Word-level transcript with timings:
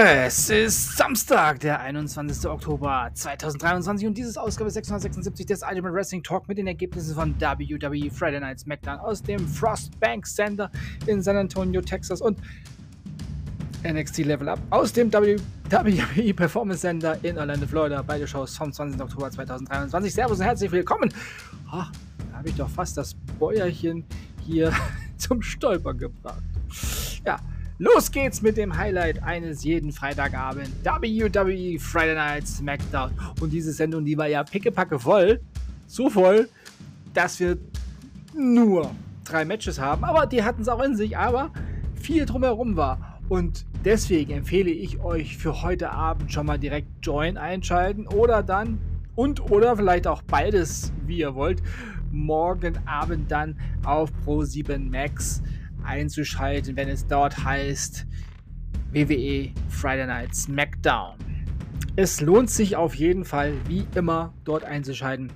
Es 0.00 0.48
ist 0.48 0.96
Samstag, 0.96 1.58
der 1.58 1.80
21. 1.80 2.48
Oktober 2.48 3.10
2023 3.12 4.06
und 4.06 4.16
dieses 4.16 4.36
Ausgabe 4.36 4.70
676 4.70 5.44
des 5.44 5.62
Ultimate 5.68 5.92
Wrestling 5.92 6.22
Talk 6.22 6.46
mit 6.46 6.56
den 6.56 6.68
Ergebnissen 6.68 7.16
von 7.16 7.34
WWE 7.40 8.08
Friday 8.08 8.38
Night 8.38 8.60
SmackDown 8.60 9.00
aus 9.00 9.20
dem 9.20 9.40
Frostbank 9.48 10.24
Center 10.24 10.70
in 11.08 11.20
San 11.20 11.36
Antonio, 11.36 11.80
Texas 11.80 12.20
und 12.20 12.38
NXT 13.82 14.18
Level 14.18 14.48
Up 14.50 14.60
aus 14.70 14.92
dem 14.92 15.12
WWE 15.12 16.32
Performance 16.32 16.82
Center 16.82 17.18
in 17.24 17.36
Orlando, 17.36 17.66
Florida. 17.66 18.00
Beide 18.00 18.28
Shows 18.28 18.56
vom 18.56 18.72
20. 18.72 19.00
Oktober 19.00 19.32
2023. 19.32 20.14
Servus 20.14 20.38
und 20.38 20.44
herzlich 20.44 20.70
willkommen. 20.70 21.12
Oh, 21.72 21.82
da 22.30 22.38
habe 22.38 22.48
ich 22.48 22.54
doch 22.54 22.70
fast 22.70 22.96
das 22.96 23.14
Bäuerchen 23.36 24.04
hier 24.46 24.72
zum 25.16 25.42
Stolpern 25.42 25.98
gebracht. 25.98 26.42
Ja, 27.26 27.40
Los 27.80 28.10
geht's 28.10 28.42
mit 28.42 28.56
dem 28.56 28.76
Highlight 28.76 29.22
eines 29.22 29.62
jeden 29.62 29.92
Freitagabend. 29.92 30.68
WWE 30.82 31.78
Friday 31.78 32.16
Night 32.16 32.48
SmackDown. 32.48 33.12
Und 33.40 33.52
diese 33.52 33.72
Sendung, 33.72 34.04
die 34.04 34.18
war 34.18 34.26
ja 34.26 34.42
pickepacke 34.42 34.98
voll. 34.98 35.40
So 35.86 36.10
voll, 36.10 36.48
dass 37.14 37.38
wir 37.38 37.56
nur 38.36 38.90
drei 39.24 39.44
Matches 39.44 39.78
haben. 39.78 40.02
Aber 40.02 40.26
die 40.26 40.42
hatten 40.42 40.62
es 40.62 40.68
auch 40.68 40.82
in 40.82 40.96
sich. 40.96 41.16
Aber 41.16 41.52
viel 41.94 42.26
drumherum 42.26 42.76
war. 42.76 43.20
Und 43.28 43.64
deswegen 43.84 44.32
empfehle 44.32 44.70
ich 44.70 44.98
euch 44.98 45.38
für 45.38 45.62
heute 45.62 45.92
Abend 45.92 46.32
schon 46.32 46.46
mal 46.46 46.58
direkt 46.58 46.88
Join 47.02 47.36
einschalten. 47.36 48.08
Oder 48.08 48.42
dann 48.42 48.80
und 49.14 49.52
oder 49.52 49.76
vielleicht 49.76 50.08
auch 50.08 50.22
beides, 50.22 50.92
wie 51.06 51.18
ihr 51.18 51.36
wollt. 51.36 51.62
Morgen 52.10 52.76
Abend 52.86 53.30
dann 53.30 53.56
auf 53.84 54.10
Pro7 54.26 54.90
Max 54.90 55.42
einzuschalten, 55.84 56.76
wenn 56.76 56.88
es 56.88 57.06
dort 57.06 57.44
heißt 57.44 58.06
WWE 58.92 59.50
Friday 59.68 60.06
Night 60.06 60.34
SmackDown. 60.34 61.16
Es 61.96 62.20
lohnt 62.20 62.50
sich 62.50 62.76
auf 62.76 62.94
jeden 62.94 63.24
Fall, 63.24 63.54
wie 63.66 63.86
immer, 63.94 64.32
dort 64.44 64.64
einzuschalten. 64.64 65.32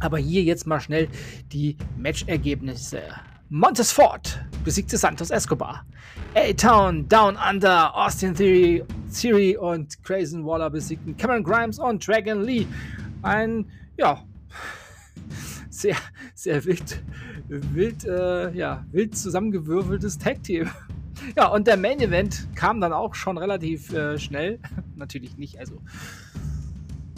Aber 0.00 0.18
hier 0.18 0.42
jetzt 0.42 0.66
mal 0.66 0.80
schnell 0.80 1.08
die 1.52 1.76
Matchergebnisse. 1.96 3.02
Montes 3.48 3.92
Ford 3.92 4.44
besiegte 4.64 4.96
Santos 4.96 5.30
Escobar. 5.30 5.86
A-Town, 6.34 7.08
Down 7.08 7.36
Under, 7.36 7.94
Austin 7.96 8.34
Theory, 8.34 8.84
Theory 9.12 9.56
und 9.56 10.02
Grayson 10.02 10.44
Waller 10.44 10.70
besiegten 10.70 11.16
Cameron 11.16 11.44
Grimes 11.44 11.78
und 11.78 12.06
Dragon 12.06 12.42
Lee. 12.42 12.66
Ein, 13.22 13.66
ja, 13.96 14.22
sehr, 15.74 15.96
sehr 16.34 16.64
wild, 16.64 17.02
wild, 17.48 18.04
äh, 18.04 18.52
ja, 18.52 18.86
wild 18.92 19.16
zusammengewürfeltes 19.16 20.18
Tag-Team. 20.18 20.70
Ja, 21.36 21.46
und 21.46 21.68
der 21.68 21.76
Main 21.76 22.00
Event 22.00 22.48
kam 22.56 22.80
dann 22.80 22.92
auch 22.92 23.14
schon 23.14 23.38
relativ 23.38 23.92
äh, 23.92 24.18
schnell. 24.18 24.58
natürlich 24.96 25.38
nicht, 25.38 25.60
also 25.60 25.80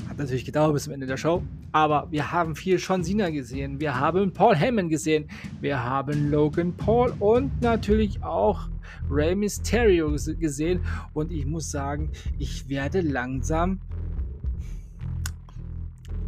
hat 0.07 0.19
natürlich 0.19 0.45
gedauert 0.45 0.75
bis 0.75 0.85
zum 0.85 0.93
Ende 0.93 1.07
der 1.07 1.17
Show. 1.17 1.43
Aber 1.73 2.07
wir 2.11 2.31
haben 2.31 2.55
viel 2.57 2.77
John 2.77 3.03
Cena 3.03 3.31
gesehen. 3.31 3.81
Wir 3.81 3.99
haben 3.99 4.33
Paul 4.33 4.55
Heyman 4.55 4.91
gesehen. 4.91 5.29
Wir 5.63 5.83
haben 5.83 6.31
Logan 6.31 6.75
Paul 6.77 7.15
und 7.19 7.63
natürlich 7.63 8.23
auch 8.23 8.69
Rey 9.11 9.35
Mysterio 9.35 10.11
gesehen. 10.11 10.85
Und 11.15 11.33
ich 11.33 11.47
muss 11.47 11.71
sagen, 11.71 12.11
ich 12.39 12.69
werde 12.69 13.01
langsam 13.01 13.81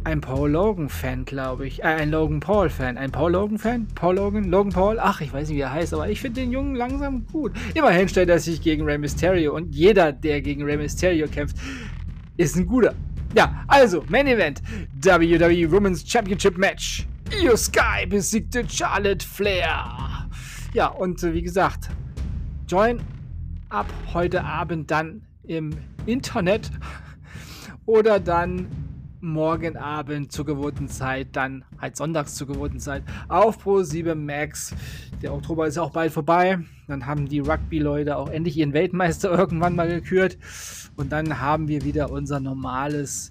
ein 0.09 0.21
Paul 0.21 0.49
Logan-Fan, 0.49 1.25
glaube 1.25 1.67
ich. 1.67 1.81
Äh, 1.81 1.87
ein 1.87 2.09
Logan 2.09 2.39
Paul-Fan. 2.39 2.97
Ein 2.97 3.11
Paul 3.11 3.33
Logan-Fan? 3.33 3.87
Paul 3.93 4.15
Logan? 4.15 4.45
Logan 4.45 4.71
Paul? 4.73 4.99
Ach, 4.99 5.21
ich 5.21 5.31
weiß 5.31 5.47
nicht, 5.47 5.57
wie 5.57 5.61
er 5.61 5.71
heißt, 5.71 5.93
aber 5.93 6.09
ich 6.09 6.19
finde 6.19 6.41
den 6.41 6.51
Jungen 6.51 6.75
langsam 6.75 7.27
gut. 7.27 7.51
Immerhin 7.75 8.09
stellt 8.09 8.29
er 8.29 8.39
sich 8.39 8.59
gegen 8.61 8.83
Rey 8.85 8.97
Mysterio 8.97 9.55
und 9.55 9.73
jeder, 9.75 10.11
der 10.11 10.41
gegen 10.41 10.63
Rey 10.63 10.77
Mysterio 10.77 11.27
kämpft, 11.27 11.57
ist 12.37 12.55
ein 12.55 12.65
guter. 12.65 12.95
Ja, 13.35 13.63
also, 13.67 14.03
Main 14.09 14.25
Event: 14.25 14.63
WWE 14.99 15.71
Women's 15.71 16.03
Championship 16.09 16.57
Match. 16.57 17.05
Io 17.43 17.55
Sky 17.55 18.07
besiegte 18.07 18.67
Charlotte 18.67 19.23
Flair. 19.23 20.27
Ja, 20.73 20.87
und 20.87 21.21
äh, 21.21 21.33
wie 21.35 21.43
gesagt, 21.43 21.89
join 22.67 22.99
ab 23.69 23.85
heute 24.11 24.43
Abend 24.43 24.89
dann 24.89 25.21
im 25.43 25.69
Internet 26.07 26.71
oder 27.85 28.19
dann 28.19 28.65
morgen 29.21 29.77
Abend 29.77 30.31
zur 30.31 30.45
gewohnten 30.45 30.87
Zeit, 30.87 31.29
dann 31.33 31.63
halt 31.79 31.97
sonntags 31.97 32.35
zur 32.35 32.47
gewohnten 32.47 32.79
Zeit 32.79 33.03
auf 33.27 33.59
Pro 33.59 33.83
7 33.83 34.25
Max. 34.25 34.73
Der 35.21 35.33
Oktober 35.33 35.67
ist 35.67 35.77
auch 35.77 35.91
bald 35.91 36.11
vorbei. 36.11 36.59
Dann 36.87 37.05
haben 37.05 37.27
die 37.27 37.39
Rugby-Leute 37.39 38.17
auch 38.17 38.29
endlich 38.29 38.57
ihren 38.57 38.73
Weltmeister 38.73 39.31
irgendwann 39.37 39.75
mal 39.75 39.87
gekürt. 39.87 40.37
Und 40.95 41.11
dann 41.11 41.39
haben 41.39 41.67
wir 41.67 41.83
wieder 41.83 42.11
unser 42.11 42.39
normales 42.39 43.29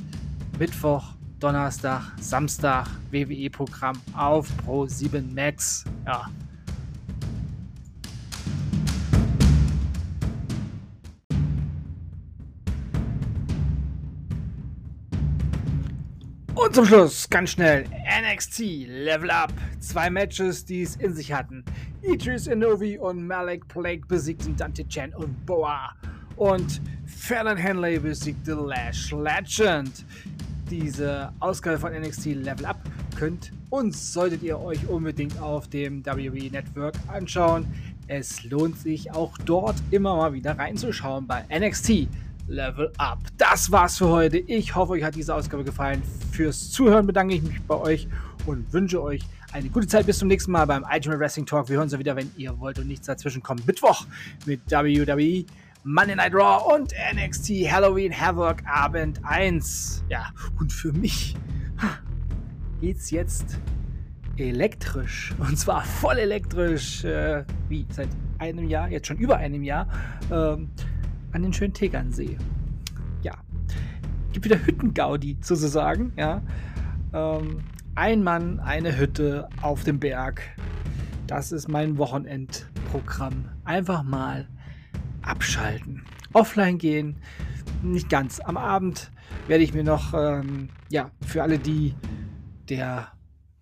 Mittwoch, 0.59 1.15
Donnerstag, 1.41 2.03
Samstag 2.21 2.87
WWE-Programm 3.11 4.01
auf 4.15 4.49
Pro 4.65 4.87
7 4.87 5.35
Max. 5.35 5.85
Ja, 6.07 6.29
Und 16.69 16.75
zum 16.75 16.85
Schluss, 16.85 17.31
ganz 17.31 17.53
schnell, 17.53 17.87
NXT 18.31 18.59
Level 18.89 19.31
Up. 19.31 19.51
Zwei 19.81 20.11
Matches, 20.11 20.67
die 20.67 20.83
es 20.83 20.97
in 20.97 21.15
sich 21.15 21.33
hatten. 21.33 21.65
Idris 22.03 22.47
Inovi 22.47 22.99
und 22.99 23.27
Malik 23.27 23.67
Plague 23.69 24.03
besiegten 24.07 24.55
Dante 24.55 24.87
Chan 24.87 25.15
und 25.15 25.47
Boa. 25.47 25.95
Und 26.37 26.83
Fallon 27.07 27.57
Henley 27.57 27.99
besiegte 27.99 28.53
Lash 28.53 29.13
Legend. 29.13 30.05
Diese 30.69 31.33
Ausgabe 31.41 31.79
von 31.79 31.95
NXT 31.95 32.27
Level 32.35 32.67
Up 32.67 32.83
könnt 33.17 33.51
und 33.71 33.97
solltet 33.97 34.43
ihr 34.43 34.61
euch 34.61 34.87
unbedingt 34.91 35.41
auf 35.41 35.69
dem 35.69 36.05
WWE 36.05 36.51
Network 36.51 36.97
anschauen. 37.07 37.67
Es 38.09 38.45
lohnt 38.45 38.79
sich 38.79 39.11
auch 39.11 39.39
dort 39.47 39.77
immer 39.91 40.17
mal 40.17 40.35
wieder 40.35 40.59
reinzuschauen 40.59 41.27
bei 41.27 41.47
NXT 41.49 42.09
Level 42.49 42.91
Up. 42.97 43.19
Das 43.37 43.71
war's 43.71 43.99
für 43.99 44.09
heute. 44.09 44.39
Ich 44.39 44.75
hoffe, 44.75 44.93
euch 44.93 45.05
hat 45.05 45.15
diese 45.15 45.35
Ausgabe 45.35 45.65
gefallen. 45.65 46.03
Fürs 46.33 46.71
Zuhören 46.71 47.07
bedanke 47.07 47.35
ich 47.35 47.43
mich 47.43 47.61
bei 47.63 47.75
euch 47.77 48.09
und 48.47 48.73
wünsche 48.73 49.03
euch 49.03 49.23
eine 49.53 49.69
gute 49.69 49.87
Zeit. 49.87 50.07
Bis 50.07 50.19
zum 50.19 50.29
nächsten 50.29 50.51
Mal 50.51 50.65
beim 50.65 50.85
Ultimate 50.85 51.21
Wrestling 51.21 51.47
Talk. 51.47 51.69
Wir 51.69 51.77
hören 51.77 51.85
uns 51.85 51.99
wieder, 51.99 52.17
wenn 52.17 52.31
ihr 52.37 52.59
wollt 52.59 52.79
und 52.79 52.89
nichts 52.89 53.07
dazwischen 53.07 53.43
kommt. 53.43 53.67
Mittwoch 53.67 54.07
mit 54.47 54.61
WWE, 54.71 55.45
Monday 55.85 56.17
Night 56.17 56.35
Raw 56.35 56.75
und 56.75 56.93
NXT 57.15 57.71
Halloween 57.71 58.19
Havoc 58.19 58.57
Abend 58.67 59.21
1. 59.25 60.05
Ja, 60.09 60.29
und 60.59 60.73
für 60.73 60.93
mich 60.93 61.37
geht's 62.81 63.11
jetzt 63.11 63.59
elektrisch. 64.39 65.35
Und 65.39 65.59
zwar 65.59 65.85
voll 65.85 66.19
elektrisch. 66.19 67.05
Äh, 67.05 67.45
wie 67.69 67.87
seit 67.91 68.09
einem 68.39 68.69
Jahr, 68.69 68.89
jetzt 68.89 69.07
schon 69.07 69.19
über 69.19 69.37
einem 69.37 69.63
Jahr. 69.63 69.89
Ähm, 70.31 70.71
an 71.33 71.43
den 71.43 71.53
schönen 71.53 71.75
Tegernsee. 71.75 72.37
Ja, 73.23 73.35
gibt 74.33 74.45
wieder 74.45 74.65
Hüttengaudi 74.65 75.37
sozusagen. 75.41 76.13
Ja, 76.17 76.43
ähm, 77.13 77.61
ein 77.95 78.23
Mann, 78.23 78.61
eine 78.61 78.97
Hütte 78.97 79.49
auf 79.61 79.85
dem 79.85 79.99
Berg. 79.99 80.43
Das 81.27 81.53
ist 81.53 81.69
mein 81.69 81.99
Wochenendprogramm. 81.99 83.47
Einfach 83.65 84.03
mal 84.03 84.49
abschalten, 85.23 86.05
offline 86.33 86.79
gehen. 86.79 87.17
Nicht 87.83 88.09
ganz. 88.09 88.41
Am 88.41 88.57
Abend 88.57 89.11
werde 89.47 89.63
ich 89.65 89.75
mir 89.75 89.85
noch, 89.85 90.15
ähm, 90.15 90.69
ja, 90.91 91.11
für 91.27 91.43
alle, 91.43 91.59
die 91.59 91.95
der 92.69 93.09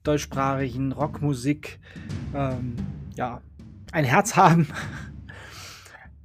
deutschsprachigen 0.04 0.92
Rockmusik, 0.92 1.80
ähm, 2.34 2.76
ja, 3.16 3.40
ein 3.92 4.04
Herz 4.04 4.36
haben. 4.36 4.69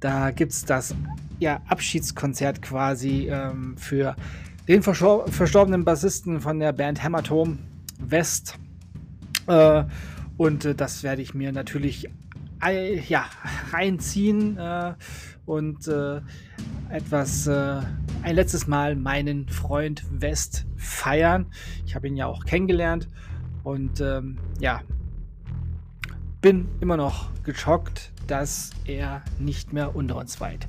Da 0.02 0.32
gibt 0.32 0.50
es 0.50 0.64
das 0.64 0.96
ja, 1.38 1.62
Abschiedskonzert 1.68 2.60
quasi 2.60 3.28
ähm, 3.30 3.76
für 3.78 4.16
den 4.66 4.82
verstorbenen 4.82 5.84
Bassisten 5.84 6.40
von 6.40 6.58
der 6.58 6.72
Band 6.72 7.02
Hämatom 7.02 7.60
West. 8.00 8.58
Äh, 9.46 9.84
und 10.36 10.64
äh, 10.64 10.74
das 10.74 11.04
werde 11.04 11.22
ich 11.22 11.34
mir 11.34 11.52
natürlich 11.52 12.10
äh, 12.64 12.98
ja, 12.98 13.26
reinziehen 13.70 14.58
äh, 14.58 14.94
und 15.46 15.86
äh, 15.86 16.20
etwas 16.90 17.46
äh, 17.46 17.80
ein 18.24 18.34
letztes 18.34 18.66
Mal 18.66 18.96
meinen 18.96 19.48
Freund 19.48 20.04
West 20.10 20.66
feiern. 20.76 21.46
Ich 21.86 21.94
habe 21.94 22.08
ihn 22.08 22.16
ja 22.16 22.26
auch 22.26 22.44
kennengelernt 22.44 23.06
und 23.62 24.00
ähm, 24.00 24.36
ja, 24.58 24.80
bin 26.42 26.68
immer 26.80 26.98
noch 26.98 27.30
geschockt, 27.44 28.12
dass 28.26 28.70
er 28.84 29.22
nicht 29.38 29.72
mehr 29.72 29.96
unter 29.96 30.16
uns 30.16 30.40
weilt. 30.40 30.68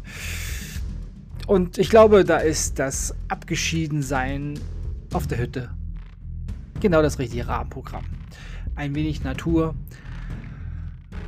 Und 1.48 1.78
ich 1.78 1.90
glaube, 1.90 2.24
da 2.24 2.38
ist 2.38 2.80
das 2.80 3.14
Abgeschiedensein 3.28 4.58
auf 5.12 5.28
der 5.28 5.40
Hütte 5.40 5.72
genau 6.80 7.02
das 7.02 7.18
richtige 7.18 7.48
Rahmenprogramm. 7.48 8.06
Ein 8.76 8.94
wenig 8.94 9.24
Natur 9.24 9.74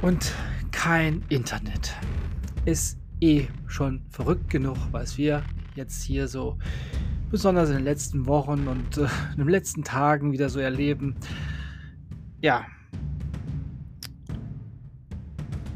und 0.01 0.33
kein 0.71 1.23
Internet. 1.29 1.95
Es 2.65 2.97
eh 3.21 3.47
schon 3.67 4.01
verrückt 4.09 4.49
genug, 4.49 4.77
was 4.91 5.17
wir 5.17 5.43
jetzt 5.75 6.03
hier 6.03 6.27
so 6.27 6.57
besonders 7.31 7.69
in 7.69 7.75
den 7.75 7.85
letzten 7.85 8.25
Wochen 8.25 8.67
und 8.67 8.97
äh, 8.97 9.07
in 9.31 9.37
den 9.37 9.49
letzten 9.49 9.83
Tagen 9.83 10.31
wieder 10.31 10.49
so 10.49 10.59
erleben. 10.59 11.15
Ja. 12.41 12.65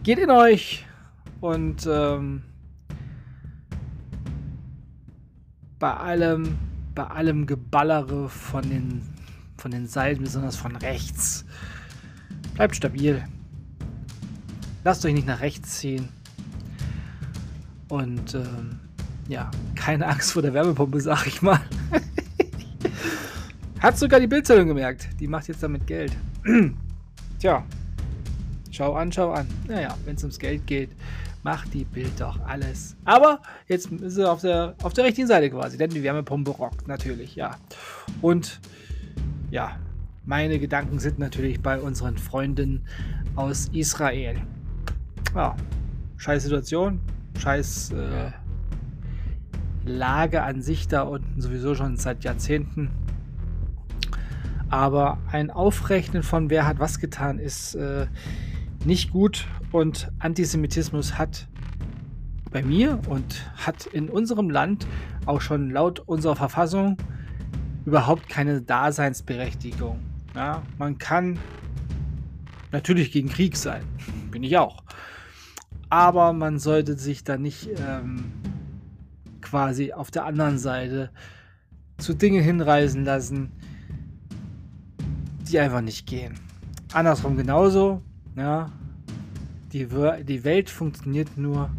Geht 0.10 0.18
in 0.18 0.32
euch 0.32 0.88
und 1.40 1.88
ähm, 1.88 2.42
bei 5.78 5.94
allem, 5.94 6.58
bei 6.96 7.04
allem 7.04 7.46
Geballere 7.46 8.28
von 8.28 8.68
den, 8.68 9.04
von 9.58 9.70
den 9.70 9.86
Seiten, 9.86 10.24
besonders 10.24 10.56
von 10.56 10.76
rechts, 10.78 11.46
bleibt 12.56 12.76
stabil. 12.76 13.24
Lasst 14.84 15.06
euch 15.06 15.14
nicht 15.14 15.28
nach 15.28 15.42
rechts 15.42 15.78
ziehen. 15.78 16.10
Und 17.88 18.34
ähm, 18.34 18.80
ja, 19.28 19.52
keine 19.76 20.08
Angst 20.08 20.32
vor 20.32 20.42
der 20.42 20.56
Wärmepumpe, 20.56 21.02
sag 21.02 21.28
ich 21.28 21.44
mal. 21.44 21.62
Hat 23.80 23.96
sogar 23.96 24.20
die 24.20 24.26
Bildzeitung 24.26 24.70
gemerkt. 24.70 25.08
Die 25.20 25.28
macht 25.28 25.50
jetzt 25.50 25.62
damit 25.62 25.86
Geld. 25.86 26.18
Tja, 27.40 27.64
schau 28.80 28.94
an, 28.94 29.12
schau 29.12 29.32
an. 29.32 29.46
Naja, 29.68 29.96
wenn 30.06 30.16
es 30.16 30.24
ums 30.24 30.40
Geld 30.40 30.66
geht, 30.66 30.90
macht 31.44 31.74
die 31.74 31.84
Bild 31.84 32.14
doch 32.18 32.40
alles. 32.46 32.96
Aber 33.04 33.42
jetzt 33.68 33.92
ist 33.92 34.16
sie 34.16 34.30
auf 34.30 34.40
der, 34.40 34.74
auf 34.82 34.94
der 34.94 35.04
richtigen 35.04 35.28
Seite 35.28 35.50
quasi, 35.50 35.78
denn 35.78 35.90
die 35.90 36.02
Wärmepumpe 36.02 36.52
rockt 36.52 36.88
natürlich, 36.88 37.36
ja. 37.36 37.58
Und 38.22 38.62
ja, 39.52 39.78
meine 40.26 40.60
Gedanken 40.60 41.00
sind 41.00 41.20
natürlich 41.20 41.62
bei 41.62 41.78
unseren 41.78 42.18
Freunden 42.18 42.86
aus 43.36 43.68
Israel. 43.74 44.38
Ja, 45.36 45.58
scheiß 46.16 46.44
Situation, 46.44 47.02
scheiß 47.38 47.92
äh, 47.92 48.32
Lage 49.86 50.42
an 50.42 50.62
sich 50.62 50.88
da 50.88 51.02
unten 51.02 51.42
sowieso 51.42 51.76
schon 51.76 51.98
seit 51.98 52.24
Jahrzehnten. 52.24 52.92
Aber 54.70 55.18
ein 55.32 55.52
Aufrechnen 55.52 56.24
von 56.24 56.50
wer 56.50 56.66
hat 56.66 56.80
was 56.80 57.00
getan 57.00 57.40
ist 57.40 57.76
äh, 57.76 58.06
nicht 58.86 59.12
gut 59.12 59.46
und 59.72 60.12
Antisemitismus 60.20 61.18
hat 61.18 61.48
bei 62.52 62.64
mir 62.64 63.00
und 63.08 63.52
hat 63.58 63.86
in 63.86 64.10
unserem 64.10 64.50
Land 64.50 64.88
auch 65.26 65.42
schon 65.42 65.70
laut 65.70 66.00
unserer 66.00 66.36
Verfassung 66.36 66.98
überhaupt 67.86 68.30
keine 68.30 68.62
Daseinsberechtigung. 68.62 70.00
Ja, 70.36 70.64
man 70.78 70.98
kann 70.98 71.40
natürlich 72.72 73.12
gegen 73.12 73.30
Krieg 73.30 73.58
sein, 73.58 73.84
bin 74.32 74.44
ich 74.44 74.58
auch. 74.58 74.84
Aber 75.90 76.34
man 76.34 76.60
sollte 76.60 76.98
sich 76.98 77.24
da 77.24 77.38
nicht 77.38 77.70
ähm, 77.78 78.32
quasi 79.42 79.94
auf 79.94 80.12
der 80.12 80.26
anderen 80.26 80.60
Seite 80.60 81.10
zu 81.98 82.14
Dingen 82.14 82.44
hinreisen 82.44 83.06
lassen, 83.06 83.52
die 85.50 85.60
einfach 85.60 85.82
nicht 85.82 86.06
gehen. 86.06 86.36
Andersrum 86.94 87.38
genauso, 87.38 88.04
ja. 88.36 88.72
Die, 89.74 89.88
die 90.24 90.44
Welt 90.44 90.70
funktioniert 90.70 91.38
nur 91.38 91.70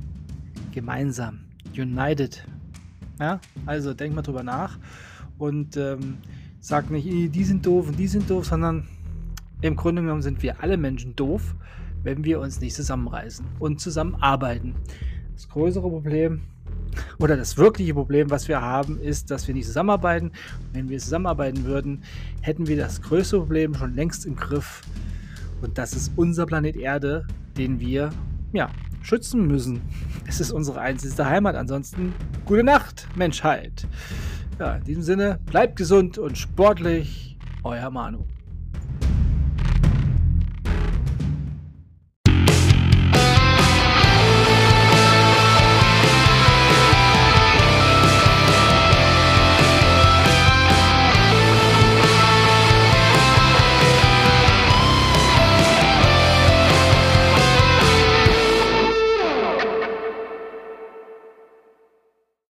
gemeinsam. 0.73 1.41
United. 1.76 2.44
Ja, 3.19 3.41
also 3.67 3.94
denk 3.94 4.14
mal 4.14 4.23
drüber 4.23 4.43
nach 4.43 4.79
und 5.38 5.76
ähm, 5.76 6.19
sag 6.61 6.91
nicht, 6.91 7.06
die 7.35 7.44
sind 7.44 7.67
doof 7.67 7.88
und 7.88 7.99
die 7.99 8.06
sind 8.06 8.31
doof, 8.31 8.47
sondern 8.47 8.87
im 9.61 9.76
Grunde 9.76 10.02
genommen 10.02 10.23
sind 10.23 10.43
wir 10.43 10.62
alle 10.62 10.76
Menschen 10.76 11.17
doof, 11.17 11.55
wenn 12.02 12.25
wir 12.25 12.41
uns 12.41 12.61
nicht 12.61 12.75
zusammenreißen 12.75 13.44
und 13.58 13.81
zusammenarbeiten. 13.81 14.75
Das 15.35 15.49
größere 15.49 15.88
Problem 15.88 16.43
oder 17.19 17.37
das 17.37 17.56
wirkliche 17.56 17.94
Problem, 17.94 18.31
was 18.31 18.49
wir 18.49 18.61
haben, 18.62 18.99
ist, 18.99 19.31
dass 19.31 19.46
wir 19.46 19.55
nicht 19.55 19.67
zusammenarbeiten. 19.67 20.32
wenn 20.73 20.88
wir 20.88 20.99
zusammenarbeiten 20.99 21.64
würden, 21.64 22.03
hätten 22.41 22.67
wir 22.67 22.76
das 22.76 23.03
größte 23.03 23.38
Problem 23.38 23.75
schon 23.75 23.94
längst 23.94 24.25
im 24.25 24.37
Griff. 24.37 24.82
Und 25.62 25.78
das 25.78 25.92
ist 25.92 26.12
unser 26.16 26.46
Planet 26.46 26.76
Erde, 26.76 27.26
den 27.56 27.80
wir 27.80 28.10
ja, 28.52 28.70
schützen 29.02 29.46
müssen. 29.46 29.82
Es 30.26 30.40
ist 30.40 30.52
unsere 30.52 30.80
einzige 30.80 31.24
Heimat. 31.24 31.56
Ansonsten 31.56 32.14
gute 32.44 32.64
Nacht, 32.64 33.08
Menschheit. 33.16 33.86
Ja, 34.58 34.76
in 34.76 34.84
diesem 34.84 35.02
Sinne, 35.02 35.38
bleibt 35.46 35.76
gesund 35.76 36.18
und 36.18 36.36
sportlich. 36.36 37.38
Euer 37.62 37.90
Manu. 37.90 38.26